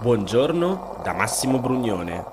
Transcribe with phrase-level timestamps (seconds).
[0.00, 2.24] Buongiorno da Massimo Brugnone.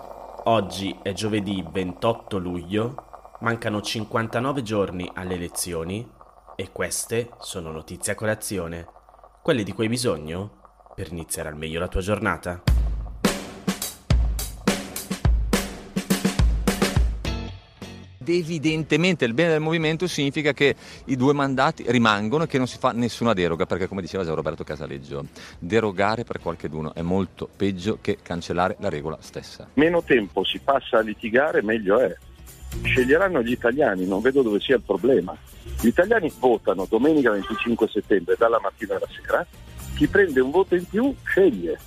[0.45, 6.09] Oggi è giovedì 28 luglio, mancano 59 giorni alle elezioni
[6.55, 8.87] e queste sono notizie a colazione,
[9.43, 10.49] quelle di cui hai bisogno
[10.95, 12.76] per iniziare al meglio la tua giornata.
[18.35, 22.77] Evidentemente il bene del movimento significa che i due mandati rimangono e che non si
[22.77, 25.25] fa nessuna deroga, perché come diceva già Roberto Casaleggio,
[25.59, 29.67] derogare per qualcheduno è molto peggio che cancellare la regola stessa.
[29.73, 32.15] Meno tempo si passa a litigare, meglio è.
[32.83, 35.35] Sceglieranno gli italiani, non vedo dove sia il problema.
[35.79, 39.45] Gli italiani votano domenica 25 settembre dalla mattina alla sera,
[39.95, 41.79] chi prende un voto in più sceglie,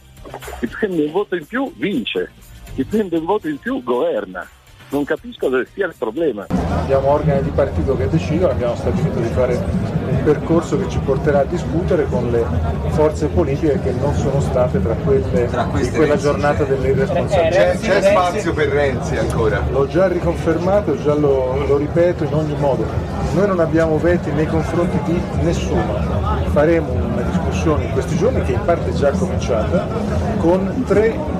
[0.58, 2.30] chi prende un voto in più vince,
[2.74, 4.48] chi prende un voto in più governa
[4.90, 6.46] non capisco dove sia il problema.
[6.48, 11.40] Abbiamo organi di partito che decidono, abbiamo stabilito di fare un percorso che ci porterà
[11.40, 12.44] a discutere con le
[12.88, 17.70] forze politiche che non sono state tra quelle tra di quella Renzi giornata delle irresponsabilità.
[17.70, 19.62] C'è, c'è, spazio per Renzi ancora?
[19.70, 22.84] L'ho già riconfermato, già lo, lo ripeto in ogni modo.
[23.34, 26.18] Noi non abbiamo veti nei confronti di nessuno.
[26.50, 29.86] Faremo una discussione in questi giorni che in parte è già cominciata
[30.38, 31.39] con tre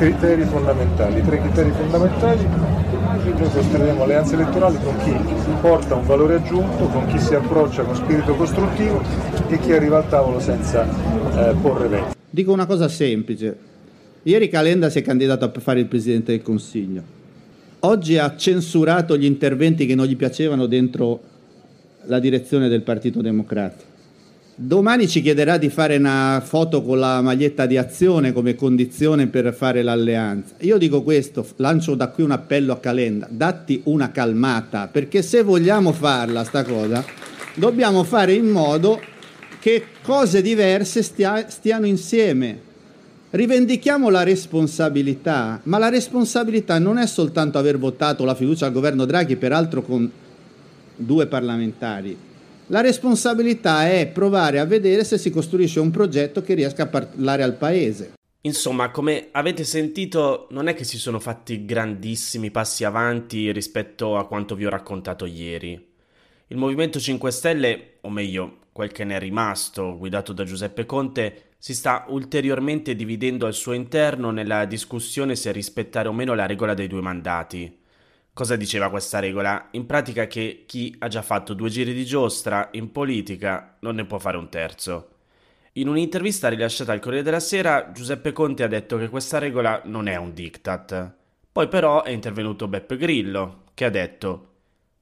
[0.00, 1.22] criteri fondamentali.
[1.22, 5.14] Tre criteri fondamentali, noi costruiremo alleanze elettorali con chi
[5.60, 9.02] porta un valore aggiunto, con chi si approccia con spirito costruttivo
[9.48, 12.16] e chi arriva al tavolo senza eh, porre veti.
[12.30, 13.68] Dico una cosa semplice.
[14.22, 17.02] Ieri Calenda si è candidato a fare il Presidente del Consiglio.
[17.80, 21.20] Oggi ha censurato gli interventi che non gli piacevano dentro
[22.04, 23.89] la direzione del Partito Democratico.
[24.62, 29.54] Domani ci chiederà di fare una foto con la maglietta di azione come condizione per
[29.54, 30.56] fare l'alleanza.
[30.58, 35.42] Io dico questo, lancio da qui un appello a Calenda, datti una calmata, perché se
[35.42, 37.02] vogliamo farla sta cosa,
[37.54, 39.00] dobbiamo fare in modo
[39.60, 42.60] che cose diverse stia, stiano insieme.
[43.30, 49.06] Rivendichiamo la responsabilità, ma la responsabilità non è soltanto aver votato la fiducia al governo
[49.06, 50.10] Draghi, peraltro con
[50.96, 52.28] due parlamentari,
[52.70, 57.42] la responsabilità è provare a vedere se si costruisce un progetto che riesca a parlare
[57.42, 58.12] al paese.
[58.42, 64.26] Insomma, come avete sentito, non è che si sono fatti grandissimi passi avanti rispetto a
[64.26, 65.88] quanto vi ho raccontato ieri.
[66.46, 71.50] Il Movimento 5 Stelle, o meglio, quel che ne è rimasto, guidato da Giuseppe Conte,
[71.58, 76.74] si sta ulteriormente dividendo al suo interno nella discussione se rispettare o meno la regola
[76.74, 77.79] dei due mandati.
[78.40, 79.68] Cosa diceva questa regola?
[79.72, 84.06] In pratica che chi ha già fatto due giri di giostra in politica non ne
[84.06, 85.08] può fare un terzo.
[85.72, 90.08] In un'intervista rilasciata al Corriere della Sera, Giuseppe Conte ha detto che questa regola non
[90.08, 91.16] è un diktat.
[91.52, 94.52] Poi però è intervenuto Beppe Grillo, che ha detto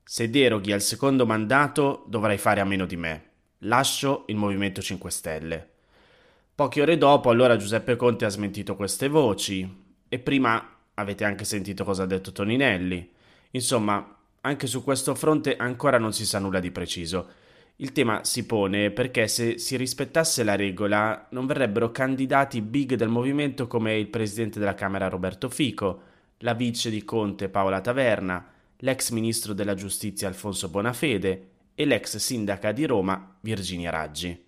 [0.03, 3.23] se deroghi al secondo mandato dovrai fare a meno di me.
[3.59, 5.69] Lascio il Movimento 5 Stelle.
[6.57, 11.85] Poche ore dopo allora Giuseppe Conte ha smentito queste voci e prima avete anche sentito
[11.85, 13.15] cosa ha detto Toninelli.
[13.53, 17.29] Insomma, anche su questo fronte ancora non si sa nulla di preciso.
[17.77, 23.09] Il tema si pone perché se si rispettasse la regola non verrebbero candidati big del
[23.09, 26.03] movimento come il presidente della Camera Roberto Fico,
[26.39, 28.45] la vice di Conte Paola Taverna,
[28.79, 34.47] l'ex ministro della giustizia Alfonso Bonafede e l'ex sindaca di Roma Virginia Raggi.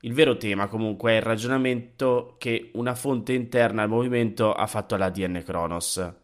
[0.00, 4.94] Il vero tema comunque è il ragionamento che una fonte interna al movimento ha fatto
[4.94, 6.19] alla DN Kronos.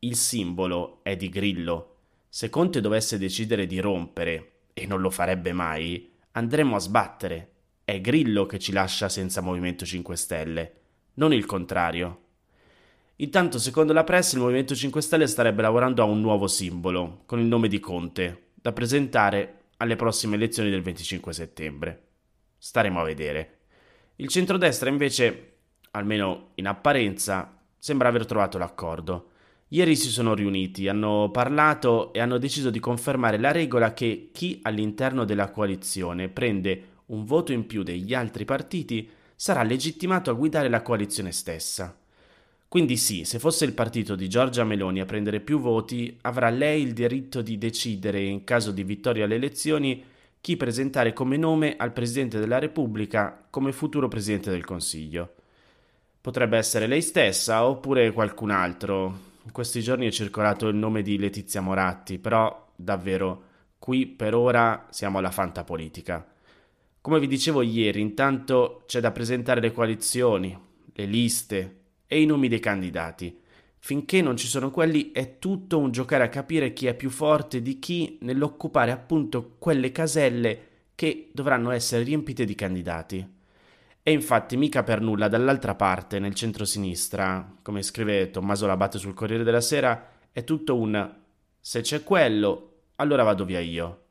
[0.00, 1.96] Il simbolo è di Grillo.
[2.28, 7.50] Se Conte dovesse decidere di rompere, e non lo farebbe mai, andremo a sbattere.
[7.82, 10.72] È Grillo che ci lascia senza Movimento 5 Stelle,
[11.14, 12.22] non il contrario.
[13.16, 17.40] Intanto, secondo la press, il Movimento 5 Stelle starebbe lavorando a un nuovo simbolo, con
[17.40, 22.02] il nome di Conte, da presentare alle prossime elezioni del 25 settembre.
[22.56, 23.58] Staremo a vedere.
[24.16, 25.54] Il centrodestra invece,
[25.90, 29.30] almeno in apparenza, sembra aver trovato l'accordo.
[29.70, 34.60] Ieri si sono riuniti, hanno parlato e hanno deciso di confermare la regola che chi
[34.62, 40.70] all'interno della coalizione prende un voto in più degli altri partiti sarà legittimato a guidare
[40.70, 41.94] la coalizione stessa.
[42.66, 46.82] Quindi sì, se fosse il partito di Giorgia Meloni a prendere più voti, avrà lei
[46.82, 50.02] il diritto di decidere, in caso di vittoria alle elezioni,
[50.40, 55.34] chi presentare come nome al Presidente della Repubblica come futuro Presidente del Consiglio.
[56.22, 61.16] Potrebbe essere lei stessa oppure qualcun altro, in questi giorni è circolato il nome di
[61.16, 63.44] Letizia Moratti, però davvero
[63.78, 66.26] qui per ora siamo alla fantapolitica.
[67.00, 70.56] Come vi dicevo ieri, intanto c'è da presentare le coalizioni,
[70.92, 73.40] le liste e i nomi dei candidati.
[73.78, 77.62] Finché non ci sono quelli è tutto un giocare a capire chi è più forte
[77.62, 83.26] di chi nell'occupare appunto quelle caselle che dovranno essere riempite di candidati.
[84.08, 89.44] E infatti mica per nulla dall'altra parte, nel centro-sinistra, come scrive Tommaso Labate sul Corriere
[89.44, 91.14] della Sera, è tutto un
[91.60, 94.04] se c'è quello, allora vado via io.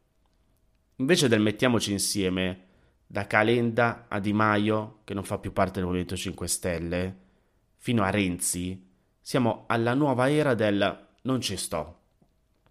[0.97, 2.65] Invece del mettiamoci insieme,
[3.07, 7.17] da Calenda a Di Maio, che non fa più parte del Movimento 5 Stelle,
[7.77, 8.87] fino a Renzi,
[9.19, 12.01] siamo alla nuova era del non ci sto.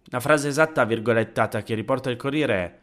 [0.05, 2.79] La frase esatta virgolettata che riporta il Corriere è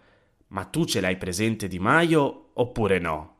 [0.48, 3.33] ma tu ce l'hai presente Di Maio oppure no?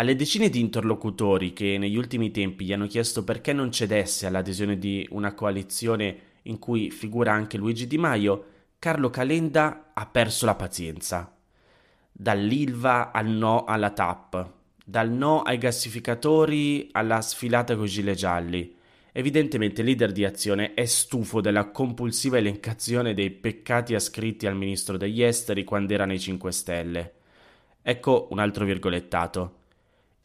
[0.00, 4.78] Alle decine di interlocutori che negli ultimi tempi gli hanno chiesto perché non cedesse all'adesione
[4.78, 8.44] di una coalizione in cui figura anche Luigi Di Maio,
[8.78, 11.36] Carlo Calenda ha perso la pazienza.
[12.12, 14.52] Dall'Ilva al no alla TAP,
[14.84, 18.76] dal no ai gassificatori alla sfilata con i gilet gialli.
[19.10, 24.96] Evidentemente il leader di azione è stufo della compulsiva elencazione dei peccati ascritti al ministro
[24.96, 27.14] degli esteri quando era nei 5 Stelle.
[27.82, 29.57] Ecco un altro virgolettato.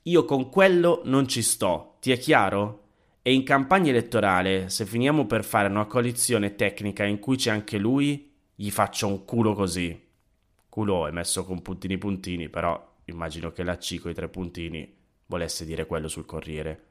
[0.08, 2.82] Io con quello non ci sto, ti è chiaro?
[3.22, 7.78] E in campagna elettorale, se finiamo per fare una coalizione tecnica in cui c'è anche
[7.78, 9.98] lui, gli faccio un culo così.
[10.68, 14.94] Culo è messo con puntini puntini, però immagino che la C con i tre puntini
[15.28, 16.88] volesse dire quello sul Corriere.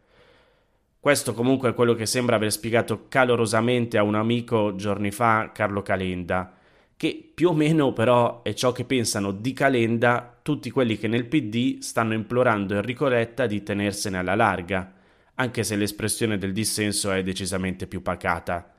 [0.98, 5.82] Questo comunque è quello che sembra aver spiegato calorosamente a un amico giorni fa Carlo
[5.82, 6.56] Calenda,
[6.96, 11.26] che più o meno però è ciò che pensano di Calenda tutti quelli che nel
[11.26, 14.92] PD stanno implorando Enrico Letta di tenersene alla larga,
[15.34, 18.70] anche se l'espressione del dissenso è decisamente più pacata.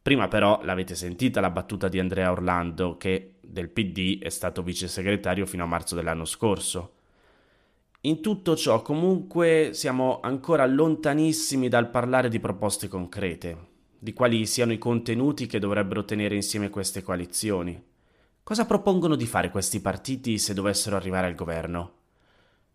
[0.00, 4.88] Prima però l'avete sentita la battuta di Andrea Orlando, che del PD è stato vice
[4.88, 6.94] segretario fino a marzo dell'anno scorso.
[8.02, 13.56] In tutto ciò comunque siamo ancora lontanissimi dal parlare di proposte concrete,
[13.98, 17.82] di quali siano i contenuti che dovrebbero tenere insieme queste coalizioni.
[18.48, 21.92] Cosa propongono di fare questi partiti se dovessero arrivare al governo?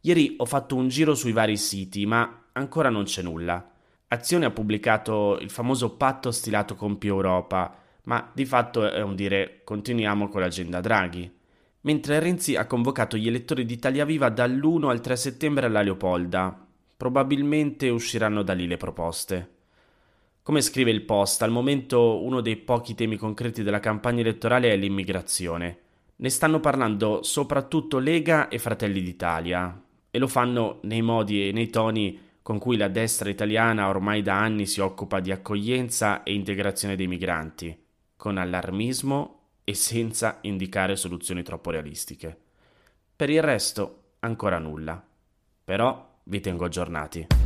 [0.02, 3.72] Ieri ho fatto un giro sui vari siti, ma ancora non c'è nulla.
[4.10, 9.16] Azione ha pubblicato il famoso patto stilato con più Europa, ma di fatto è un
[9.16, 11.32] dire continuiamo con l'agenda Draghi
[11.82, 16.68] mentre Renzi ha convocato gli elettori di Italia Viva dall'1 al 3 settembre alla Leopolda.
[16.96, 19.53] Probabilmente usciranno da lì le proposte.
[20.44, 24.76] Come scrive il Post, al momento uno dei pochi temi concreti della campagna elettorale è
[24.76, 25.78] l'immigrazione.
[26.18, 29.82] Ne stanno parlando soprattutto Lega e Fratelli d'Italia
[30.12, 34.38] e lo fanno nei modi e nei toni con cui la destra italiana ormai da
[34.38, 37.82] anni si occupa di accoglienza e integrazione dei migranti,
[38.18, 42.38] con allarmismo e senza indicare soluzioni troppo realistiche.
[43.16, 45.02] Per il resto, ancora nulla.
[45.64, 47.43] Però vi tengo aggiornati.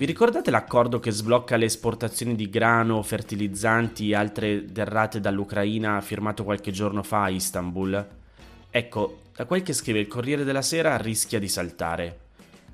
[0.00, 6.42] Vi ricordate l'accordo che sblocca le esportazioni di grano, fertilizzanti e altre derrate dall'Ucraina firmato
[6.42, 8.08] qualche giorno fa a Istanbul?
[8.70, 12.18] Ecco, da quel che scrive il Corriere della Sera rischia di saltare.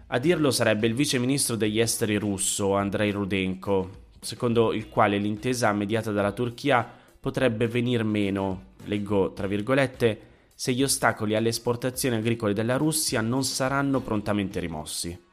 [0.06, 3.90] A dirlo sarebbe il vice ministro degli esteri russo Andrei Rudenko,
[4.20, 6.88] secondo il quale l'intesa mediata dalla Turchia
[7.18, 10.20] potrebbe venir meno, leggo tra virgolette,
[10.54, 15.25] se gli ostacoli alle esportazioni agricole della Russia non saranno prontamente rimossi.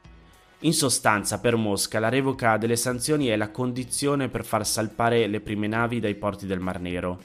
[0.64, 5.40] In sostanza, per Mosca, la revoca delle sanzioni è la condizione per far salpare le
[5.40, 7.20] prime navi dai porti del Mar Nero.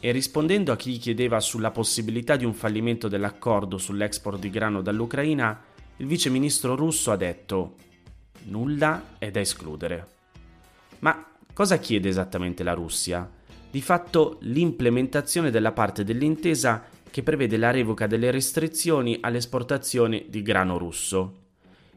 [0.00, 4.82] E rispondendo a chi gli chiedeva sulla possibilità di un fallimento dell'accordo sull'export di grano
[4.82, 5.62] dall'Ucraina,
[5.98, 7.76] il vice ministro russo ha detto:
[8.46, 10.08] Nulla è da escludere.
[10.98, 13.30] Ma cosa chiede esattamente la Russia?
[13.70, 20.78] Di fatto l'implementazione della parte dell'intesa che prevede la revoca delle restrizioni all'esportazione di grano
[20.78, 21.44] russo.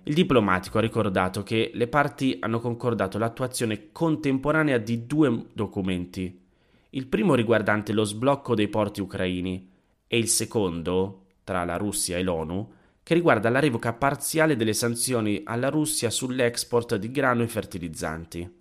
[0.04, 6.48] Il diplomatico ha ricordato che le parti hanno concordato l'attuazione contemporanea di due documenti.
[6.92, 9.70] Il primo riguardante lo sblocco dei porti ucraini
[10.08, 12.72] e il secondo, tra la Russia e l'ONU,
[13.04, 18.58] che riguarda la revoca parziale delle sanzioni alla Russia sull'export di grano e fertilizzanti.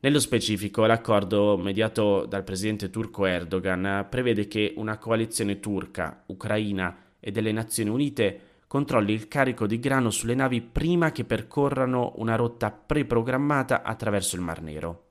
[0.00, 7.30] Nello specifico, l'accordo mediato dal presidente turco Erdogan prevede che una coalizione turca, ucraina e
[7.30, 8.40] delle Nazioni Unite
[8.72, 14.40] controlli il carico di grano sulle navi prima che percorrano una rotta preprogrammata attraverso il
[14.40, 15.08] Mar Nero.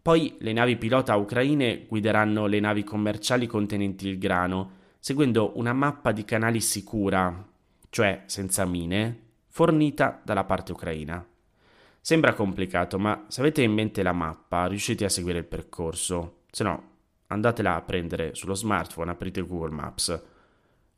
[0.00, 6.10] Poi le navi pilota ucraine guideranno le navi commerciali contenenti il grano, seguendo una mappa
[6.10, 7.46] di canali sicura,
[7.90, 11.22] cioè senza mine, fornita dalla parte ucraina.
[12.00, 16.44] Sembra complicato, ma se avete in mente la mappa riuscite a seguire il percorso.
[16.50, 16.82] Se no,
[17.26, 20.34] andatela a prendere sullo smartphone, aprite Google Maps.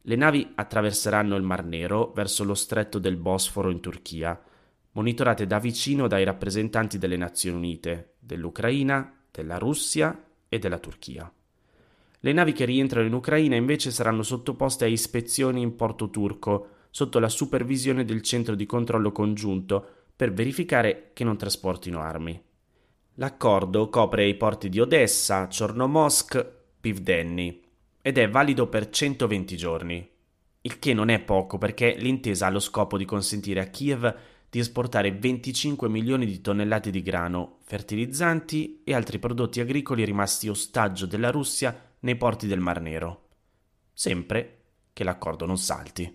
[0.02, 4.40] Le navi attraverseranno il Mar Nero verso lo stretto del Bosforo in Turchia,
[4.92, 11.30] monitorate da vicino dai rappresentanti delle Nazioni Unite, dell'Ucraina, della Russia e della Turchia.
[12.20, 17.18] Le navi che rientrano in Ucraina invece saranno sottoposte a ispezioni in porto turco, sotto
[17.18, 19.86] la supervisione del centro di controllo congiunto,
[20.16, 22.40] per verificare che non trasportino armi.
[23.14, 27.66] L'accordo copre i porti di Odessa, Chornomorsk, Pivdenny
[28.00, 30.10] ed è valido per 120 giorni.
[30.60, 34.16] Il che non è poco perché l'intesa ha lo scopo di consentire a Kiev
[34.50, 41.06] di esportare 25 milioni di tonnellate di grano, fertilizzanti e altri prodotti agricoli rimasti ostaggio
[41.06, 43.28] della Russia nei porti del Mar Nero.
[43.92, 44.60] Sempre
[44.92, 46.14] che l'accordo non salti.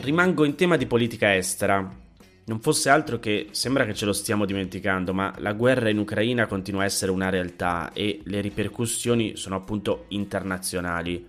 [0.00, 2.05] Rimango in tema di politica estera.
[2.48, 6.46] Non fosse altro che sembra che ce lo stiamo dimenticando, ma la guerra in Ucraina
[6.46, 11.26] continua a essere una realtà e le ripercussioni sono appunto internazionali.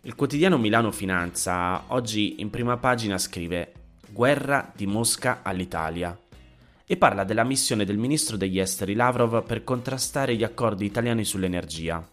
[0.00, 3.72] Il quotidiano Milano Finanza oggi in prima pagina scrive
[4.08, 6.18] Guerra di Mosca all'Italia
[6.84, 12.04] e parla della missione del ministro degli esteri Lavrov per contrastare gli accordi italiani sull'energia.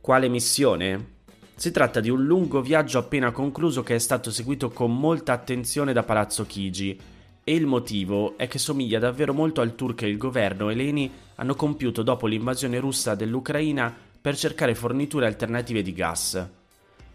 [0.00, 1.12] Quale missione?
[1.54, 5.92] Si tratta di un lungo viaggio appena concluso che è stato seguito con molta attenzione
[5.92, 7.12] da Palazzo Chigi
[7.44, 11.12] e il motivo è che somiglia davvero molto al tour che il governo e l'ENI
[11.36, 16.48] hanno compiuto dopo l'invasione russa dell'Ucraina per cercare forniture alternative di gas.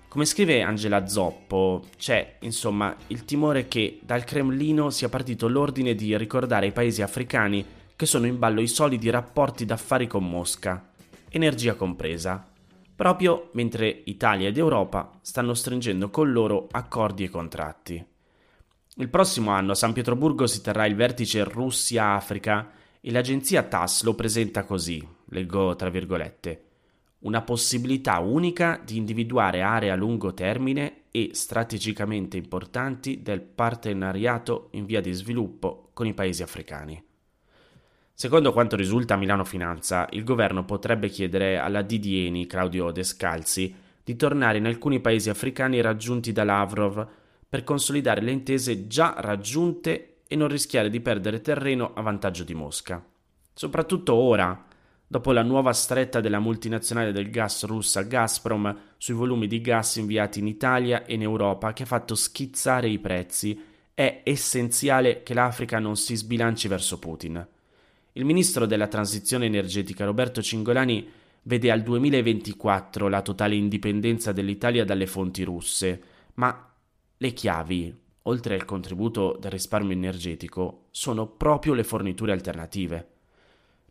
[0.07, 6.15] Come scrive Angela Zoppo, c'è insomma il timore che dal Cremlino sia partito l'ordine di
[6.17, 10.91] ricordare ai paesi africani che sono in ballo i solidi rapporti d'affari con Mosca,
[11.29, 12.47] energia compresa,
[12.95, 18.05] proprio mentre Italia ed Europa stanno stringendo con loro accordi e contratti.
[18.99, 24.13] Il prossimo anno a San Pietroburgo si terrà il vertice Russia-Africa e l'agenzia TAS lo
[24.13, 26.63] presenta così, leggo tra virgolette
[27.19, 34.85] una possibilità unica di individuare aree a lungo termine e strategicamente importanti del partenariato in
[34.85, 37.01] via di sviluppo con i paesi africani.
[38.13, 44.15] Secondo quanto risulta a Milano Finanza, il governo potrebbe chiedere alla Didieni, Claudio Descalzi, di
[44.17, 47.07] tornare in alcuni paesi africani raggiunti da Lavrov
[47.49, 52.53] per consolidare le intese già raggiunte e non rischiare di perdere terreno a vantaggio di
[52.53, 53.03] Mosca.
[53.51, 54.65] Soprattutto ora,
[55.07, 60.37] dopo la nuova stretta della multinazionale del gas russa Gazprom sui volumi di gas inviati
[60.37, 63.59] in Italia e in Europa che ha fatto schizzare i prezzi,
[63.95, 67.45] è essenziale che l'Africa non si sbilanci verso Putin.
[68.13, 71.09] Il ministro della transizione energetica Roberto Cingolani
[71.41, 76.01] vede al 2024 la totale indipendenza dell'Italia dalle fonti russe,
[76.35, 76.68] ma
[77.21, 83.07] le chiavi, oltre al contributo del risparmio energetico, sono proprio le forniture alternative.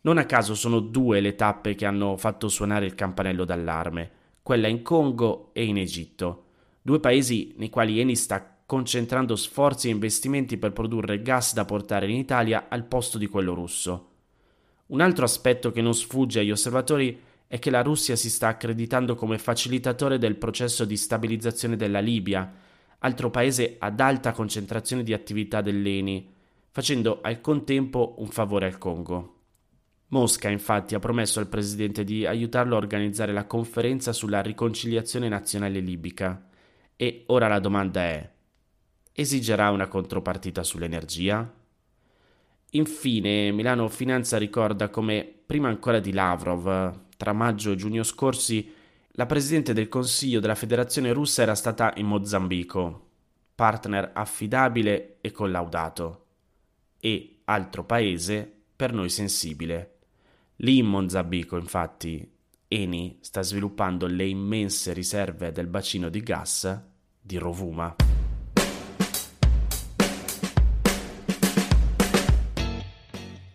[0.03, 4.11] Non a caso sono due le tappe che hanno fatto suonare il campanello d'allarme,
[4.43, 6.45] quella in Congo e in Egitto,
[6.81, 12.09] due paesi nei quali Eni sta concentrando sforzi e investimenti per produrre gas da portare
[12.09, 14.09] in Italia al posto di quello russo.
[14.87, 19.15] Un altro aspetto che non sfugge agli osservatori è che la Russia si sta accreditando
[19.15, 22.67] come facilitatore del processo di stabilizzazione della Libia,
[22.99, 26.35] altro paese ad alta concentrazione di attività dell'ENI,
[26.71, 29.35] facendo al contempo un favore al Congo.
[30.09, 35.81] Mosca infatti ha promesso al presidente di aiutarlo a organizzare la conferenza sulla riconciliazione nazionale
[35.81, 36.47] libica.
[36.97, 38.31] E ora la domanda è,
[39.13, 41.55] esigerà una contropartita sull'energia?
[42.71, 48.73] Infine, Milano Finanza ricorda come, prima ancora di Lavrov, tra maggio e giugno scorsi,
[49.19, 53.09] la Presidente del Consiglio della Federazione russa era stata in Mozambico,
[53.53, 56.27] partner affidabile e collaudato,
[57.01, 59.97] e altro paese per noi sensibile.
[60.59, 62.31] Lì in Mozambico, infatti,
[62.69, 66.81] Eni sta sviluppando le immense riserve del bacino di gas
[67.21, 67.97] di Rovuma.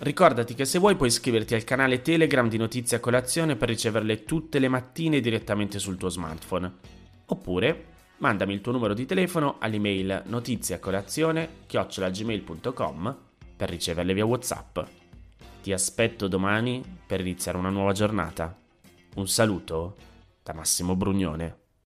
[0.00, 4.22] Ricordati che se vuoi puoi iscriverti al canale Telegram di Notizie a Colazione per riceverle
[4.22, 6.72] tutte le mattine direttamente sul tuo smartphone.
[7.26, 7.86] Oppure
[8.18, 13.16] mandami il tuo numero di telefono all'email notiziacolazione-gmail.com
[13.56, 14.78] per riceverle via Whatsapp.
[15.62, 18.56] Ti aspetto domani per iniziare una nuova giornata.
[19.16, 19.96] Un saluto
[20.44, 21.67] da Massimo Brugnone.